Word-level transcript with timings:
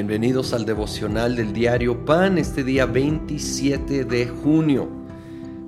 Bienvenidos 0.00 0.54
al 0.54 0.64
devocional 0.64 1.36
del 1.36 1.52
diario 1.52 2.06
Pan 2.06 2.38
este 2.38 2.64
día 2.64 2.86
27 2.86 4.06
de 4.06 4.28
junio. 4.28 4.88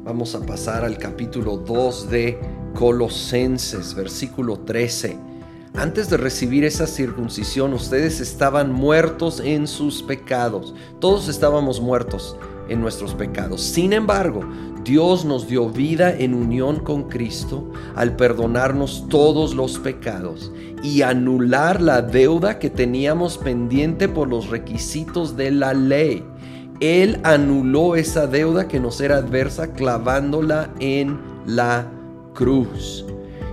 Vamos 0.05 0.35
a 0.35 0.41
pasar 0.41 0.87
al 0.87 0.97
capítulo 0.97 1.59
2 1.59 2.09
de 2.09 2.41
Colosenses, 2.73 3.95
versículo 3.95 4.61
13. 4.61 5.19
Antes 5.75 6.11
de 6.11 6.19
recibir 6.19 6.65
esa 6.65 6.87
circuncisión, 6.87 7.73
ustedes 7.73 8.21
estaban 8.21 8.71
muertos 8.71 9.41
en 9.41 9.67
sus 9.67 10.03
pecados. 10.03 10.75
Todos 11.01 11.29
estábamos 11.29 11.81
muertos 11.81 12.37
en 12.69 12.83
nuestros 12.83 13.15
pecados. 13.15 13.63
Sin 13.63 13.95
embargo, 13.95 14.43
Dios 14.85 15.25
nos 15.25 15.49
dio 15.49 15.71
vida 15.71 16.15
en 16.15 16.35
unión 16.35 16.81
con 16.81 17.05
Cristo 17.05 17.71
al 17.95 18.17
perdonarnos 18.17 19.07
todos 19.09 19.55
los 19.55 19.79
pecados 19.79 20.53
y 20.83 21.01
anular 21.01 21.81
la 21.81 22.03
deuda 22.03 22.59
que 22.59 22.69
teníamos 22.69 23.39
pendiente 23.39 24.09
por 24.09 24.29
los 24.29 24.51
requisitos 24.51 25.39
de 25.39 25.53
la 25.53 25.73
ley. 25.73 26.23
Él 26.81 27.19
anuló 27.23 27.97
esa 27.97 28.27
deuda 28.27 28.69
que 28.69 28.79
nos 28.79 29.01
era 29.01 29.17
adversa 29.17 29.73
clavándola 29.73 30.71
en 30.81 31.19
la 31.47 31.91
cruz. 32.35 33.07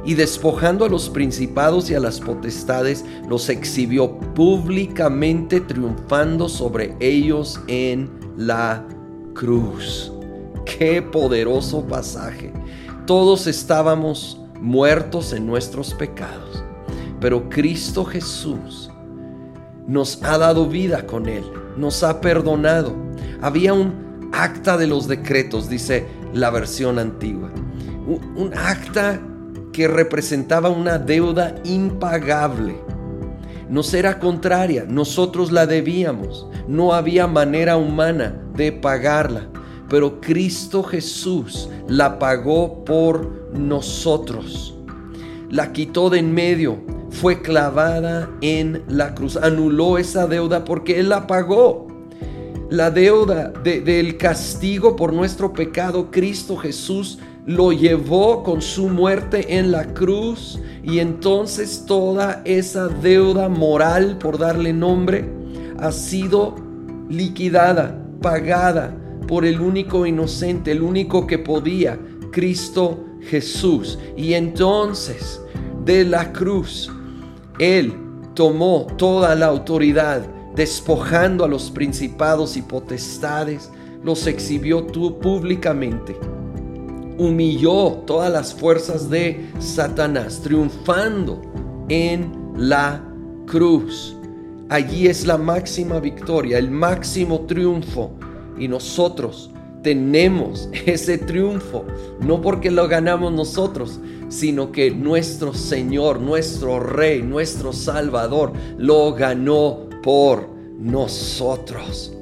Y 0.10 0.16
despojando 0.16 0.86
a 0.86 0.90
los 0.90 1.08
principados 1.08 1.92
y 1.92 1.94
a 1.94 2.00
las 2.00 2.20
potestades, 2.20 3.06
los 3.28 3.48
exhibió 3.48 4.18
públicamente 4.34 5.62
triunfando 5.62 6.50
sobre 6.50 6.96
ellos 7.00 7.62
en 7.68 8.10
la 8.36 8.84
cruz. 9.36 10.12
Qué 10.66 11.04
poderoso 11.04 11.86
pasaje. 11.86 12.52
Todos 13.06 13.46
estábamos 13.46 14.42
muertos 14.60 15.32
en 15.32 15.46
nuestros 15.46 15.94
pecados, 15.94 16.64
pero 17.22 17.48
Cristo 17.48 18.04
Jesús 18.04 18.90
nos 19.86 20.24
ha 20.24 20.40
dado 20.40 20.66
vida 20.66 21.06
con 21.06 21.30
Él, 21.30 21.44
nos 21.78 22.02
ha 22.02 22.20
perdonado. 22.20 22.96
Había 23.44 23.76
un 23.76 24.32
acta 24.34 24.76
de 24.76 24.88
los 24.88 25.08
decretos, 25.08 25.70
dice 25.70 26.08
la 26.34 26.50
versión 26.50 26.98
antigua. 26.98 27.52
Un, 28.08 28.52
acta 28.56 29.22
que 29.72 29.88
representaba 29.88 30.70
una 30.70 30.98
deuda 30.98 31.56
impagable. 31.64 32.76
Nos 33.70 33.94
era 33.94 34.20
contraria, 34.20 34.86
nosotros 34.88 35.52
la 35.52 35.68
debíamos, 35.68 36.48
no 36.68 36.94
había 36.94 37.28
manera 37.28 37.78
humana 37.78 38.42
de 38.56 38.72
pagarla 38.72 39.50
pero 39.90 40.22
Cristo 40.22 40.84
Jesús 40.84 41.68
la 41.88 42.20
pagó 42.20 42.86
por 42.86 43.52
nosotros. 43.54 44.76
La 45.50 45.74
quitó 45.74 46.12
de 46.12 46.20
en 46.20 46.34
medio, 46.34 46.78
fue 47.10 47.42
clavada 47.42 48.30
en 48.42 48.84
la 48.88 49.16
cruz, 49.16 49.36
anuló 49.36 49.98
esa 49.98 50.28
deuda 50.28 50.64
porque 50.64 51.00
Él 51.00 51.10
la 51.10 51.26
pagó. 51.28 51.88
La 52.70 52.92
deuda 52.92 53.52
del 53.64 54.18
castigo 54.18 54.96
por 54.96 55.12
nuestro 55.12 55.52
pecado, 55.54 56.12
Cristo 56.12 56.56
Jesús 56.56 57.18
lo 57.50 57.72
llevó 57.72 58.44
con 58.44 58.62
su 58.62 58.90
muerte 58.90 59.58
en 59.58 59.72
la 59.72 59.96
cruz 59.96 60.60
y 60.84 61.00
entonces 61.00 61.84
toda 61.88 62.44
esa 62.46 62.90
deuda 62.90 63.50
moral, 63.50 64.20
por 64.20 64.38
darle 64.38 64.72
nombre, 64.72 65.28
ha 65.80 65.92
sido 65.92 66.54
liquidada, 67.10 68.06
pagada, 68.22 68.96
por 69.28 69.46
el 69.46 69.62
único 69.62 70.06
inocente, 70.06 70.74
el 70.74 70.84
único 70.84 71.26
que 71.26 71.40
podía, 71.40 71.98
Cristo 72.32 73.04
Jesús. 73.22 73.98
Y 74.16 74.34
entonces 74.34 75.42
de 75.86 76.06
la 76.06 76.32
cruz, 76.32 76.92
Él 77.58 77.96
tomó 78.36 78.86
toda 78.96 79.34
la 79.34 79.48
autoridad, 79.48 80.22
despojando 80.54 81.46
a 81.46 81.48
los 81.48 81.72
principados 81.72 82.58
y 82.58 82.62
potestades, 82.62 83.72
los 84.04 84.28
exhibió 84.28 84.86
públicamente. 84.86 86.16
Humilló 87.20 88.02
todas 88.08 88.32
las 88.32 88.54
fuerzas 88.54 89.10
de 89.10 89.52
Satanás, 89.60 90.42
triunfando 90.42 91.42
en 91.90 92.32
la 92.56 93.04
cruz. 93.46 94.16
Allí 94.70 95.08
es 95.08 95.28
la 95.28 95.38
máxima 95.38 96.00
victoria, 96.00 96.58
el 96.58 96.72
máximo 96.72 97.42
triunfo 97.42 98.12
y 98.58 98.68
nosotros 98.68 99.52
tenemos 99.82 100.70
ese 100.86 101.18
triunfo, 101.18 101.86
no 102.22 102.42
porque 102.42 102.72
lo 102.72 102.88
ganamos 102.88 103.32
nosotros, 103.34 104.00
sino 104.30 104.72
que 104.72 104.92
nuestro 104.92 105.54
Señor, 105.54 106.20
nuestro 106.20 106.80
Rey, 106.80 107.22
nuestro 107.22 107.74
Salvador 107.74 108.54
lo 108.78 109.14
ganó 109.14 109.90
por 110.04 110.50
nosotros. 110.78 112.14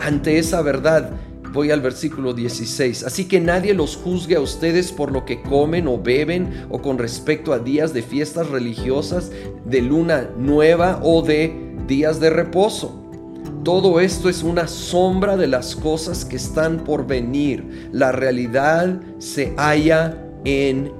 Ante 0.00 0.38
esa 0.38 0.62
verdad, 0.62 1.12
voy 1.52 1.70
al 1.70 1.80
versículo 1.80 2.32
16. 2.32 3.04
Así 3.04 3.26
que 3.26 3.40
nadie 3.40 3.74
los 3.74 3.96
juzgue 3.96 4.36
a 4.36 4.40
ustedes 4.40 4.92
por 4.92 5.12
lo 5.12 5.24
que 5.24 5.42
comen 5.42 5.86
o 5.86 6.00
beben 6.00 6.66
o 6.70 6.80
con 6.80 6.98
respecto 6.98 7.52
a 7.52 7.58
días 7.58 7.92
de 7.92 8.02
fiestas 8.02 8.48
religiosas, 8.48 9.30
de 9.64 9.82
luna 9.82 10.30
nueva 10.36 11.00
o 11.02 11.22
de 11.22 11.54
días 11.86 12.20
de 12.20 12.30
reposo 12.30 13.02
todo 13.64 14.00
esto 14.00 14.28
es 14.28 14.42
una 14.42 14.66
sombra 14.66 15.36
de 15.36 15.46
las 15.46 15.76
cosas 15.76 16.24
que 16.24 16.34
están 16.34 16.78
por 16.78 17.06
venir. 17.06 17.88
La 17.92 18.10
realidad 18.10 19.00
se 19.18 19.54
halla 19.56 20.18
en 20.44 20.92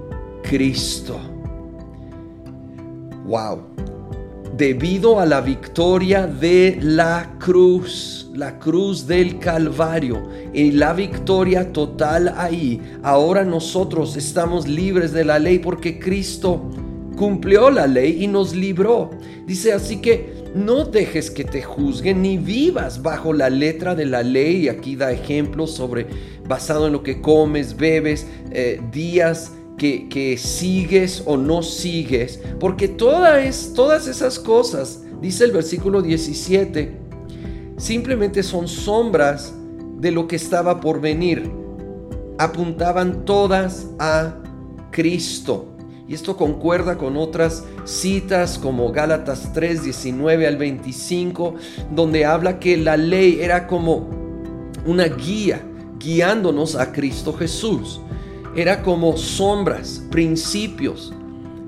Cristo. 0.45 1.19
Wow. 3.27 3.63
Debido 4.57 5.19
a 5.19 5.27
la 5.27 5.41
victoria 5.41 6.29
de 6.29 6.79
la 6.81 7.35
cruz, 7.41 8.22
la 8.35 8.59
cruz 8.59 9.07
del 9.07 9.39
Calvario 9.39 10.29
y 10.53 10.73
la 10.73 10.93
victoria 10.95 11.73
total 11.73 12.35
ahí, 12.37 12.81
ahora 13.03 13.45
nosotros 13.45 14.17
estamos 14.17 14.67
libres 14.67 15.13
de 15.13 15.25
la 15.25 15.39
ley 15.39 15.59
porque 15.59 15.99
Cristo 15.99 16.71
cumplió 17.17 17.71
la 17.71 17.87
ley 17.87 18.25
y 18.25 18.27
nos 18.27 18.55
libró. 18.55 19.11
Dice 19.47 19.73
así 19.73 20.01
que 20.01 20.43
no 20.55 20.85
dejes 20.85 21.31
que 21.31 21.45
te 21.45 21.63
juzguen 21.63 22.23
ni 22.23 22.39
vivas 22.39 23.03
bajo 23.03 23.33
la 23.33 23.51
letra 23.51 23.95
de 23.95 24.07
la 24.07 24.23
ley. 24.23 24.69
Aquí 24.69 24.97
da 24.97 25.13
ejemplos 25.13 25.73
sobre, 25.73 26.07
basado 26.49 26.87
en 26.87 26.93
lo 26.93 27.03
que 27.03 27.21
comes, 27.21 27.77
bebes, 27.77 28.27
eh, 28.51 28.81
días 28.93 29.53
que, 29.79 30.09
que, 30.09 30.37
sigues 30.39 31.23
o 31.27 31.37
no 31.37 31.63
sigues. 31.63 32.41
Porque 32.61 32.89
todas, 32.89 33.73
todas 33.75 34.07
esas 34.07 34.39
cosas, 34.39 35.03
dice 35.21 35.45
el 35.45 35.53
versículo 35.53 36.03
17, 36.03 37.02
simplemente 37.83 38.45
son 38.45 38.69
sombras 38.69 39.53
de 39.99 40.13
lo 40.13 40.29
que 40.29 40.37
estaba 40.37 40.81
por 40.81 41.01
venir. 41.01 41.51
Apuntaban 42.39 43.25
todas 43.25 43.89
a 43.99 44.37
Cristo. 44.93 45.67
Y 46.07 46.15
esto 46.15 46.37
concuerda 46.37 46.97
con 46.97 47.17
otras 47.17 47.65
citas 47.85 48.59
como 48.59 48.93
Gálatas 48.93 49.53
3, 49.53 49.83
19 49.83 50.47
al 50.47 50.59
25, 50.59 51.57
donde 51.91 52.25
habla 52.25 52.61
que 52.61 52.77
la 52.77 52.97
ley 52.97 53.41
era 53.41 53.67
como 53.67 54.09
una 54.87 55.07
guía 55.07 55.61
guiándonos 55.99 56.77
a 56.77 56.93
Cristo 56.93 57.33
Jesús. 57.33 58.01
Era 58.55 58.83
como 58.83 59.17
sombras, 59.17 60.05
principios, 60.09 61.13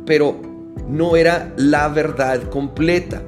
pero 0.06 0.36
no 0.88 1.16
era 1.16 1.52
la 1.56 1.88
verdad 1.88 2.48
completa. 2.50 3.22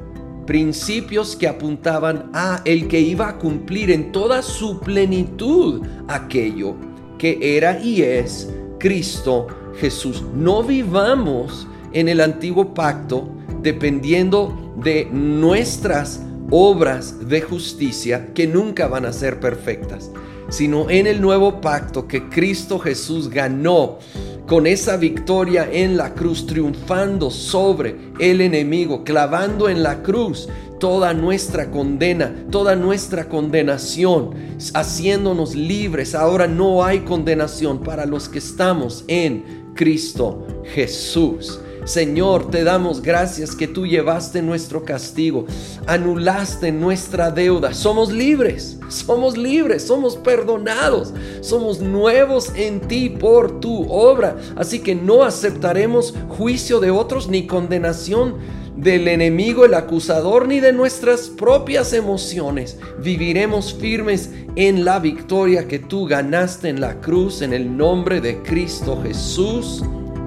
Principios 0.46 1.34
que 1.34 1.48
apuntaban 1.48 2.30
a 2.32 2.62
el 2.64 2.88
que 2.88 3.00
iba 3.00 3.28
a 3.28 3.38
cumplir 3.38 3.90
en 3.90 4.12
toda 4.12 4.42
su 4.42 4.80
plenitud 4.80 5.82
aquello 6.08 6.76
que 7.18 7.56
era 7.56 7.80
y 7.80 8.02
es 8.02 8.48
Cristo 8.78 9.46
Jesús. 9.78 10.22
No 10.34 10.62
vivamos 10.62 11.66
en 11.92 12.08
el 12.08 12.20
antiguo 12.20 12.74
pacto 12.74 13.28
dependiendo 13.62 14.74
de 14.76 15.08
nuestras 15.10 16.22
obras 16.50 17.28
de 17.28 17.40
justicia 17.40 18.32
que 18.34 18.46
nunca 18.46 18.86
van 18.86 19.04
a 19.04 19.12
ser 19.12 19.40
perfectas, 19.40 20.10
sino 20.48 20.90
en 20.90 21.06
el 21.06 21.20
nuevo 21.20 21.60
pacto 21.60 22.06
que 22.06 22.28
Cristo 22.28 22.78
Jesús 22.78 23.30
ganó 23.30 23.98
con 24.46 24.66
esa 24.66 24.96
victoria 24.96 25.68
en 25.70 25.96
la 25.96 26.14
cruz, 26.14 26.46
triunfando 26.46 27.30
sobre 27.30 27.96
el 28.20 28.40
enemigo, 28.40 29.02
clavando 29.02 29.68
en 29.68 29.82
la 29.82 30.02
cruz 30.02 30.48
toda 30.78 31.14
nuestra 31.14 31.70
condena, 31.70 32.32
toda 32.50 32.76
nuestra 32.76 33.28
condenación, 33.28 34.30
haciéndonos 34.72 35.54
libres. 35.54 36.14
Ahora 36.14 36.46
no 36.46 36.84
hay 36.84 37.00
condenación 37.00 37.80
para 37.80 38.06
los 38.06 38.28
que 38.28 38.38
estamos 38.38 39.04
en 39.08 39.72
Cristo 39.74 40.46
Jesús. 40.74 41.60
Señor, 41.86 42.50
te 42.50 42.64
damos 42.64 43.00
gracias 43.00 43.54
que 43.54 43.68
tú 43.68 43.86
llevaste 43.86 44.42
nuestro 44.42 44.84
castigo, 44.84 45.46
anulaste 45.86 46.72
nuestra 46.72 47.30
deuda. 47.30 47.72
Somos 47.74 48.12
libres, 48.12 48.78
somos 48.88 49.36
libres, 49.36 49.84
somos 49.84 50.16
perdonados, 50.16 51.14
somos 51.42 51.80
nuevos 51.80 52.50
en 52.56 52.80
ti 52.80 53.08
por 53.08 53.60
tu 53.60 53.88
obra. 53.88 54.36
Así 54.56 54.80
que 54.80 54.96
no 54.96 55.22
aceptaremos 55.22 56.12
juicio 56.28 56.80
de 56.80 56.90
otros 56.90 57.28
ni 57.28 57.46
condenación 57.46 58.34
del 58.76 59.06
enemigo, 59.06 59.64
el 59.64 59.74
acusador, 59.74 60.48
ni 60.48 60.58
de 60.58 60.72
nuestras 60.72 61.28
propias 61.28 61.92
emociones. 61.92 62.78
Viviremos 62.98 63.72
firmes 63.72 64.30
en 64.56 64.84
la 64.84 64.98
victoria 64.98 65.68
que 65.68 65.78
tú 65.78 66.06
ganaste 66.06 66.68
en 66.68 66.80
la 66.80 67.00
cruz 67.00 67.42
en 67.42 67.52
el 67.52 67.76
nombre 67.76 68.20
de 68.20 68.42
Cristo 68.42 69.00
Jesús. 69.04 69.84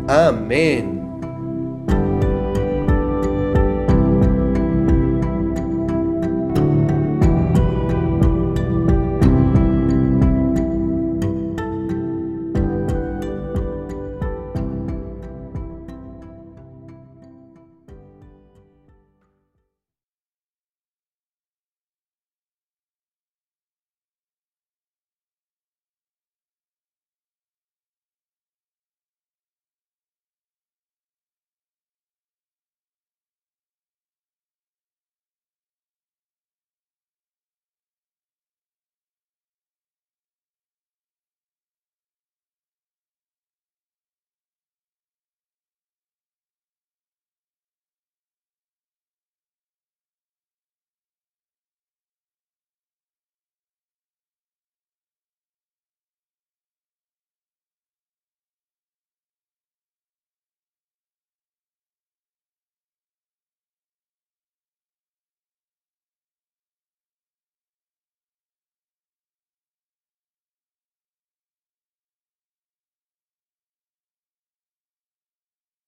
Amén. 0.07 0.98